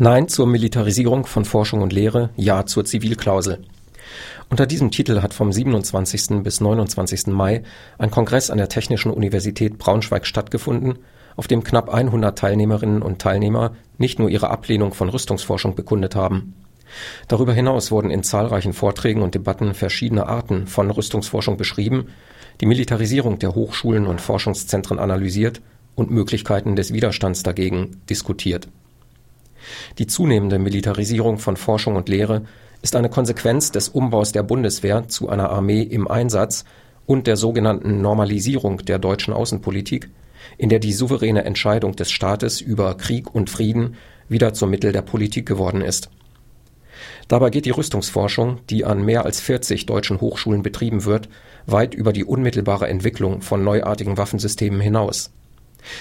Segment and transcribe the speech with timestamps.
[0.00, 3.60] Nein zur Militarisierung von Forschung und Lehre, Ja zur Zivilklausel.
[4.50, 6.42] Unter diesem Titel hat vom 27.
[6.42, 7.28] bis 29.
[7.28, 7.62] Mai
[7.96, 10.98] ein Kongress an der Technischen Universität Braunschweig stattgefunden,
[11.36, 16.56] auf dem knapp 100 Teilnehmerinnen und Teilnehmer nicht nur ihre Ablehnung von Rüstungsforschung bekundet haben.
[17.28, 22.08] Darüber hinaus wurden in zahlreichen Vorträgen und Debatten verschiedene Arten von Rüstungsforschung beschrieben,
[22.60, 25.60] die Militarisierung der Hochschulen und Forschungszentren analysiert
[25.94, 28.66] und Möglichkeiten des Widerstands dagegen diskutiert
[29.98, 32.42] die zunehmende Militarisierung von Forschung und Lehre
[32.82, 36.64] ist eine Konsequenz des Umbaus der Bundeswehr zu einer Armee im Einsatz
[37.06, 40.10] und der sogenannten Normalisierung der deutschen Außenpolitik,
[40.58, 43.96] in der die souveräne Entscheidung des Staates über Krieg und Frieden
[44.28, 46.10] wieder zum Mittel der Politik geworden ist.
[47.28, 51.28] Dabei geht die Rüstungsforschung, die an mehr als 40 deutschen Hochschulen betrieben wird,
[51.66, 55.32] weit über die unmittelbare Entwicklung von neuartigen Waffensystemen hinaus.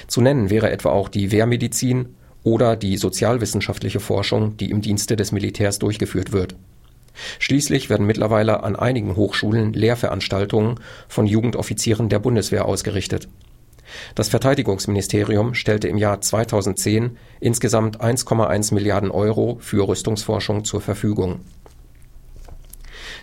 [0.08, 5.32] Zu nennen wäre etwa auch die Wehrmedizin oder die sozialwissenschaftliche Forschung, die im Dienste des
[5.32, 6.56] Militärs durchgeführt wird.
[7.40, 13.28] Schließlich werden mittlerweile an einigen Hochschulen Lehrveranstaltungen von Jugendoffizieren der Bundeswehr ausgerichtet.
[14.16, 21.42] Das Verteidigungsministerium stellte im Jahr 2010 insgesamt 1,1 Milliarden Euro für Rüstungsforschung zur Verfügung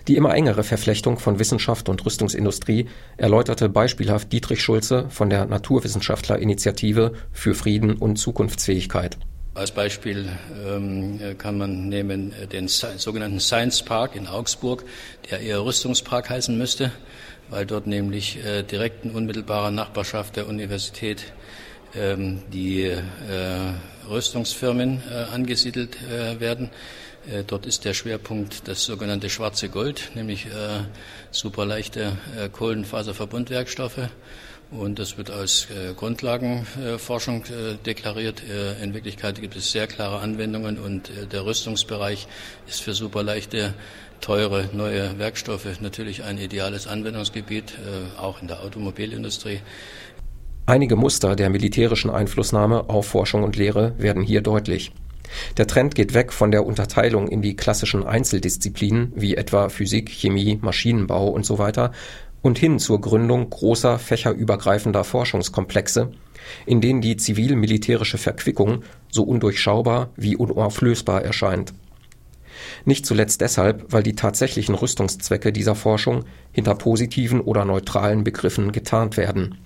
[0.09, 7.13] die immer engere Verflechtung von Wissenschaft und Rüstungsindustrie erläuterte beispielhaft Dietrich Schulze von der Naturwissenschaftler-Initiative
[7.33, 9.19] für Frieden und Zukunftsfähigkeit.
[9.55, 10.29] Als Beispiel
[10.65, 14.85] ähm, kann man nehmen den sogenannten Science Park in Augsburg,
[15.31, 16.93] der eher Rüstungspark heißen müsste,
[17.51, 21.25] weil dort nämlich äh, direkt in unmittelbarer Nachbarschaft der Universität
[21.95, 23.01] ähm, die äh,
[24.09, 26.71] Rüstungsfirmen äh, angesiedelt äh, werden.
[27.29, 30.85] Äh, dort ist der Schwerpunkt das sogenannte schwarze Gold, nämlich äh,
[31.31, 34.09] superleichte äh, Kohlenfaserverbundwerkstoffe.
[34.71, 38.43] Und das wird als äh, Grundlagenforschung äh, deklariert.
[38.49, 42.29] Äh, in Wirklichkeit gibt es sehr klare Anwendungen und der Rüstungsbereich
[42.69, 43.75] ist für superleichte,
[44.21, 47.79] teure, neue Werkstoffe natürlich ein ideales Anwendungsgebiet,
[48.19, 49.61] auch in der Automobilindustrie.
[50.67, 54.93] Einige Muster der militärischen Einflussnahme auf Forschung und Lehre werden hier deutlich.
[55.57, 60.59] Der Trend geht weg von der Unterteilung in die klassischen Einzeldisziplinen wie etwa Physik, Chemie,
[60.61, 61.93] Maschinenbau und so weiter
[62.43, 66.11] und hin zur Gründung großer fächerübergreifender Forschungskomplexe,
[66.67, 71.75] in denen die zivil-militärische Verquickung so undurchschaubar wie unauflösbar erscheint.
[72.85, 79.17] Nicht zuletzt deshalb, weil die tatsächlichen Rüstungszwecke dieser Forschung hinter positiven oder neutralen Begriffen getarnt
[79.17, 79.59] werden.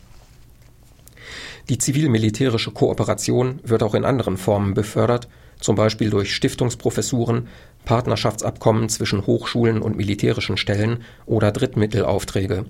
[1.68, 5.28] Die zivil-militärische Kooperation wird auch in anderen Formen befördert
[5.64, 7.48] zum Beispiel durch Stiftungsprofessuren,
[7.84, 12.66] Partnerschaftsabkommen zwischen Hochschulen und militärischen Stellen oder Drittmittelaufträge.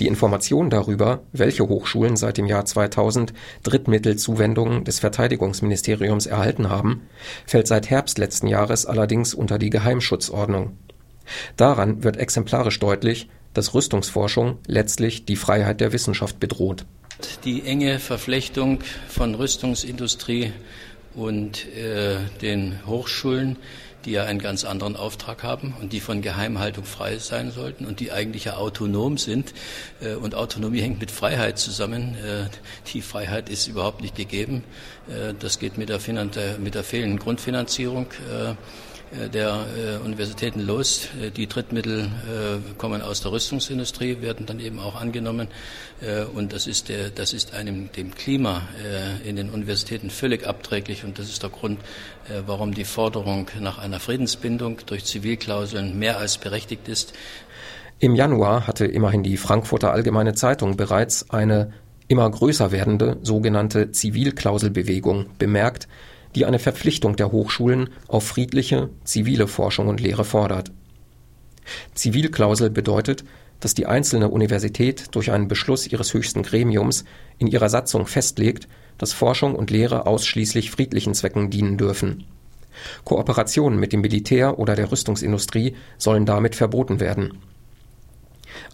[0.00, 3.32] Die Information darüber, welche Hochschulen seit dem Jahr 2000
[3.62, 7.02] Drittmittelzuwendungen des Verteidigungsministeriums erhalten haben,
[7.46, 10.76] fällt seit Herbst letzten Jahres allerdings unter die Geheimschutzordnung.
[11.56, 16.86] Daran wird exemplarisch deutlich, dass Rüstungsforschung letztlich die Freiheit der Wissenschaft bedroht.
[17.44, 20.52] Die enge Verflechtung von Rüstungsindustrie
[21.14, 23.56] und äh, den Hochschulen,
[24.04, 27.98] die ja einen ganz anderen Auftrag haben und die von Geheimhaltung frei sein sollten und
[27.98, 29.52] die eigentlich ja autonom sind.
[30.00, 32.14] Äh, und Autonomie hängt mit Freiheit zusammen.
[32.14, 32.48] Äh,
[32.92, 34.62] die Freiheit ist überhaupt nicht gegeben.
[35.08, 35.98] Äh, das geht mit der,
[36.58, 38.54] mit der fehlenden Grundfinanzierung äh,
[39.32, 41.08] der äh, Universitäten los.
[41.20, 42.10] Äh, die Drittmittel
[42.76, 45.48] kommen aus der Rüstungsindustrie, werden dann eben auch angenommen.
[46.34, 48.62] Und das ist, der, das ist einem dem Klima
[49.24, 51.04] in den Universitäten völlig abträglich.
[51.04, 51.80] Und das ist der Grund,
[52.46, 57.14] warum die Forderung nach einer Friedensbindung durch Zivilklauseln mehr als berechtigt ist.
[57.98, 61.72] Im Januar hatte immerhin die Frankfurter Allgemeine Zeitung bereits eine
[62.06, 65.88] immer größer werdende sogenannte Zivilklauselbewegung bemerkt,
[66.38, 70.70] die eine Verpflichtung der Hochschulen auf friedliche, zivile Forschung und Lehre fordert.
[71.94, 73.24] Zivilklausel bedeutet,
[73.58, 77.04] dass die einzelne Universität durch einen Beschluss ihres höchsten Gremiums
[77.38, 78.68] in ihrer Satzung festlegt,
[78.98, 82.22] dass Forschung und Lehre ausschließlich friedlichen Zwecken dienen dürfen.
[83.02, 87.38] Kooperationen mit dem Militär oder der Rüstungsindustrie sollen damit verboten werden.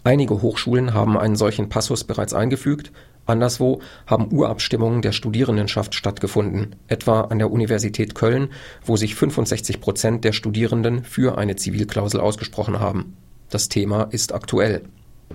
[0.03, 2.91] Einige Hochschulen haben einen solchen Passus bereits eingefügt
[3.25, 8.49] Anderswo haben Urabstimmungen der Studierendenschaft stattgefunden, etwa an der Universität Köln,
[8.83, 13.17] wo sich 65 Prozent der Studierenden für eine Zivilklausel ausgesprochen haben.
[13.49, 14.83] Das Thema ist aktuell.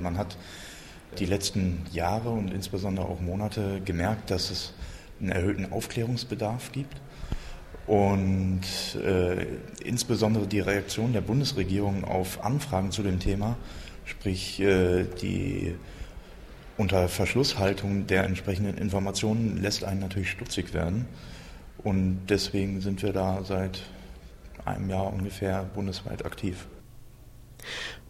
[0.01, 0.37] Man hat
[1.19, 4.73] die letzten Jahre und insbesondere auch Monate gemerkt, dass es
[5.21, 6.97] einen erhöhten Aufklärungsbedarf gibt.
[7.87, 8.63] Und
[9.05, 9.47] äh,
[9.85, 13.57] insbesondere die Reaktion der Bundesregierung auf Anfragen zu dem Thema,
[14.05, 15.75] sprich äh, die
[16.81, 21.05] unter Verschlusshaltung der entsprechenden Informationen lässt einen natürlich stutzig werden.
[21.85, 23.83] Und deswegen sind wir da seit
[24.65, 26.67] einem Jahr ungefähr bundesweit aktiv.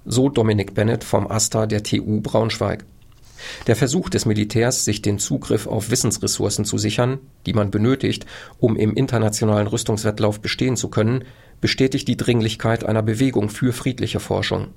[0.04, 2.84] So Dominik Bennett vom AStA der TU Braunschweig.
[3.66, 8.24] Der Versuch des Militärs, sich den Zugriff auf Wissensressourcen zu sichern, die man benötigt,
[8.60, 11.24] um im internationalen Rüstungswettlauf bestehen zu können,
[11.60, 14.68] bestätigt die Dringlichkeit einer Bewegung für friedliche Forschung.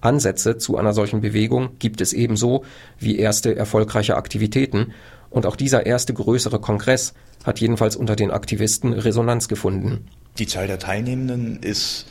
[0.00, 2.64] Ansätze zu einer solchen Bewegung gibt es ebenso
[2.98, 4.92] wie erste erfolgreiche Aktivitäten,
[5.32, 7.14] und auch dieser erste größere Kongress
[7.44, 10.06] hat jedenfalls unter den Aktivisten Resonanz gefunden.
[10.38, 12.06] Die Zahl der Teilnehmenden ist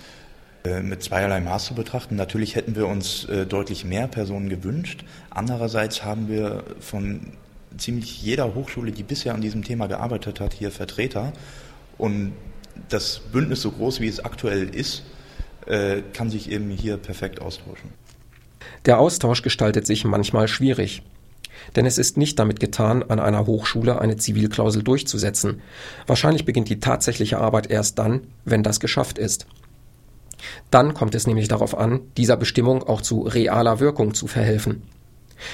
[0.65, 2.15] äh, mit zweierlei Maß zu betrachten.
[2.15, 5.05] Natürlich hätten wir uns äh, deutlich mehr Personen gewünscht.
[5.29, 7.33] Andererseits haben wir von
[7.77, 11.31] ziemlich jeder Hochschule, die bisher an diesem Thema gearbeitet hat, hier Vertreter.
[11.99, 12.33] Und
[12.89, 15.03] das Bündnis, so groß wie es aktuell ist,
[15.67, 17.91] äh, kann sich eben hier perfekt austauschen.
[18.85, 21.03] Der Austausch gestaltet sich manchmal schwierig.
[21.75, 25.61] Denn es ist nicht damit getan, an einer Hochschule eine Zivilklausel durchzusetzen.
[26.07, 29.45] Wahrscheinlich beginnt die tatsächliche Arbeit erst dann, wenn das geschafft ist.
[30.71, 34.83] Dann kommt es nämlich darauf an, dieser Bestimmung auch zu realer Wirkung zu verhelfen.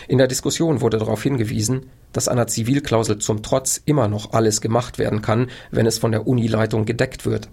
[0.07, 4.97] In der Diskussion wurde darauf hingewiesen, dass einer Zivilklausel zum Trotz immer noch alles gemacht
[4.97, 7.49] werden kann, wenn es von der Unileitung gedeckt wird.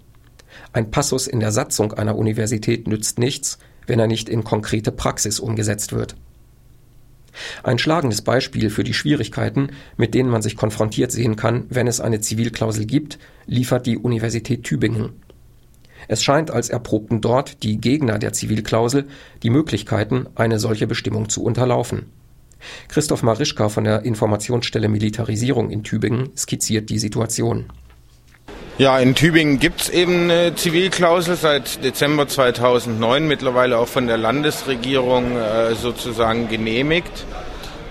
[0.73, 5.39] Ein Passus in der Satzung einer Universität nützt nichts, wenn er nicht in konkrete Praxis
[5.39, 6.15] umgesetzt wird.
[7.63, 11.99] Ein schlagendes Beispiel für die Schwierigkeiten, mit denen man sich konfrontiert sehen kann, wenn es
[11.99, 15.13] eine Zivilklausel gibt, liefert die Universität Tübingen.
[16.07, 19.07] Es scheint, als erprobten dort die Gegner der Zivilklausel
[19.43, 22.05] die Möglichkeiten, eine solche Bestimmung zu unterlaufen.
[22.87, 27.65] Christoph Marischka von der Informationsstelle Militarisierung in Tübingen skizziert die Situation.
[28.77, 34.17] Ja, in Tübingen gibt es eben eine Zivilklausel seit Dezember 2009, mittlerweile auch von der
[34.17, 37.25] Landesregierung äh, sozusagen genehmigt.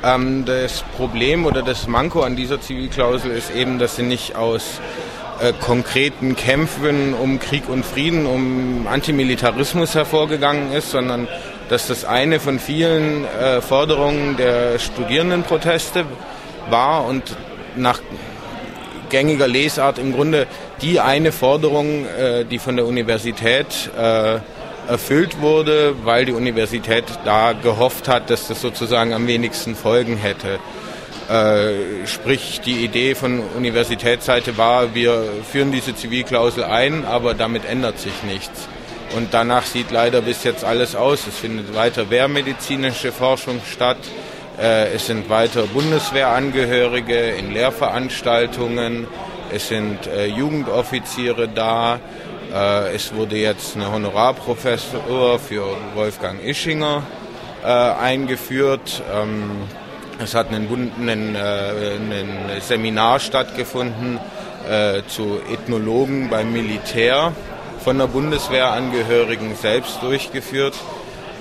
[0.04, 4.78] Ähm, das Problem oder das Manko an dieser Zivilklausel ist eben, dass sie nicht aus
[5.40, 11.28] äh, konkreten Kämpfen um Krieg und Frieden, um Antimilitarismus hervorgegangen ist, sondern
[11.70, 16.04] dass das eine von vielen äh, Forderungen der Studierendenproteste
[16.68, 17.22] war und
[17.74, 18.00] nach
[19.14, 20.48] gängiger Lesart im Grunde
[20.84, 24.38] die eine Forderung, äh, die von der Universität äh,
[24.86, 30.58] erfüllt wurde, weil die Universität da gehofft hat, dass das sozusagen am wenigsten Folgen hätte.
[31.30, 37.98] Äh, sprich, die Idee von Universitätsseite war, wir führen diese Zivilklausel ein, aber damit ändert
[37.98, 38.68] sich nichts.
[39.16, 41.26] Und danach sieht leider bis jetzt alles aus.
[41.26, 43.98] Es findet weiter wehrmedizinische Forschung statt.
[44.58, 49.06] Es sind weiter Bundeswehrangehörige in Lehrveranstaltungen.
[49.54, 52.00] Es sind äh, Jugendoffiziere da.
[52.52, 55.64] Äh, es wurde jetzt eine Honorarprofessur für
[55.94, 57.04] Wolfgang Ischinger
[57.62, 59.02] eingeführt.
[59.14, 59.52] Ähm,
[60.18, 60.68] es hat ein,
[61.00, 64.18] einen, ein Seminar stattgefunden
[65.08, 67.32] zu Ethnologen beim Militär
[67.82, 70.74] von der Bundeswehrangehörigen selbst durchgeführt,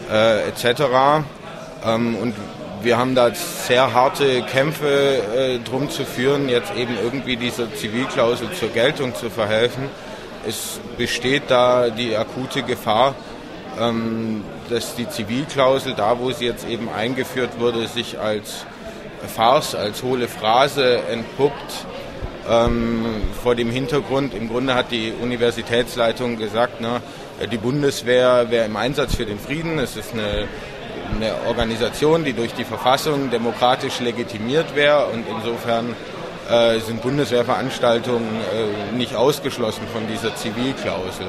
[0.10, 1.26] etc.
[1.86, 2.36] Ähm, und
[2.84, 8.52] wir haben da sehr harte Kämpfe äh, drum zu führen, jetzt eben irgendwie dieser Zivilklausel
[8.52, 9.86] zur Geltung zu verhelfen.
[10.48, 13.16] Es besteht da die akute Gefahr,
[13.80, 18.66] ähm, dass die Zivilklausel, da wo sie jetzt eben eingeführt wurde, sich als
[19.34, 21.86] Farce, als hohle Phrase entpuppt.
[22.50, 23.06] Ähm,
[23.42, 27.02] vor dem Hintergrund, im Grunde hat die Universitätsleitung gesagt, na,
[27.50, 29.80] die Bundeswehr wäre im Einsatz für den Frieden.
[29.80, 30.48] Es ist eine
[31.16, 35.96] eine Organisation, die durch die Verfassung demokratisch legitimiert wäre und insofern
[36.50, 41.28] äh, sind Bundeswehrveranstaltungen äh, nicht ausgeschlossen von dieser Zivilklausel.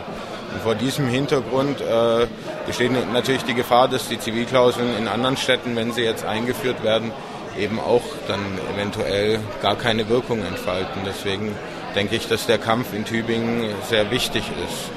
[0.53, 2.27] Und vor diesem Hintergrund äh,
[2.67, 7.13] besteht natürlich die Gefahr, dass die Zivilklauseln in anderen Städten, wenn sie jetzt eingeführt werden,
[7.59, 8.41] eben auch dann
[8.75, 11.03] eventuell gar keine Wirkung entfalten.
[11.07, 11.55] Deswegen
[11.95, 14.91] denke ich, dass der Kampf in Tübingen sehr wichtig ist,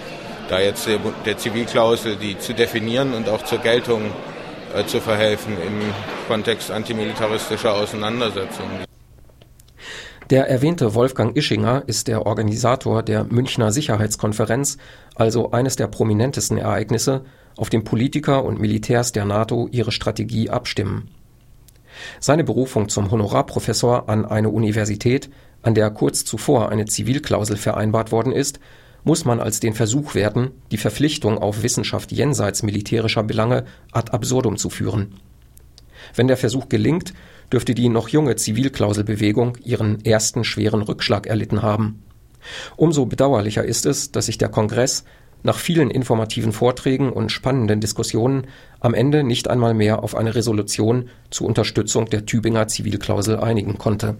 [0.49, 0.87] da jetzt
[1.25, 4.11] der, Zivilklausel die zu definieren und auch zur Geltung
[4.87, 5.81] zu verhelfen im
[6.27, 8.85] Kontext antimilitaristischer Auseinandersetzungen.
[10.29, 14.77] Der erwähnte Wolfgang Ischinger ist der Organisator der Münchner Sicherheitskonferenz,
[15.15, 17.23] also eines der prominentesten Ereignisse,
[17.55, 21.09] auf dem Politiker und Militärs der NATO ihre Strategie abstimmen.
[22.19, 25.29] Seine Berufung zum Honorarprofessor an eine Universität,
[25.61, 28.59] an der kurz zuvor eine Zivilklausel vereinbart worden ist,
[29.07, 34.57] muss man als den Versuch werten, die Verpflichtung auf Wissenschaft jenseits militärischer Belange ad absurdum
[34.57, 35.13] zu führen.
[36.13, 37.13] Wenn der Versuch gelingt,
[37.49, 42.03] dürfte die noch junge Zivilklauselbewegung ihren ersten schweren Rückschlag erlitten haben.
[42.75, 45.05] Umso bedauerlicher ist es, dass sich der Kongress
[45.41, 48.47] nach vielen informativen Vorträgen und spannenden Diskussionen
[48.81, 54.17] am Ende nicht einmal mehr auf eine Resolution zur Unterstützung der Tübinger Zivilklausel einigen konnte